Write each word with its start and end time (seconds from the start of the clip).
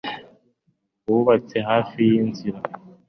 wubatse 1.09 1.57
hafi 1.69 1.97
y'inzira 2.13 2.59